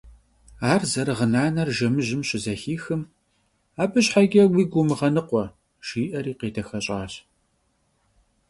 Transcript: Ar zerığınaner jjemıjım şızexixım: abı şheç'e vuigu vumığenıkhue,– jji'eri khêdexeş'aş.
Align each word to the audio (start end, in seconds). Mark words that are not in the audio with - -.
Ar 0.73 0.81
zerığınaner 0.91 1.69
jjemıjım 1.77 2.21
şızexixım: 2.27 3.01
abı 3.81 3.99
şheç'e 4.07 4.43
vuigu 4.51 4.79
vumığenıkhue,– 4.81 5.45
jji'eri 5.85 6.33
khêdexeş'aş. 6.39 7.13